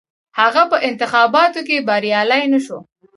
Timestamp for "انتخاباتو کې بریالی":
0.89-2.43